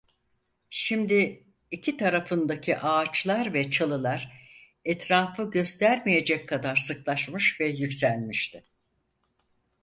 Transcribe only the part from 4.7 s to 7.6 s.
etrafı göstermeyecek kadar sıklaşmış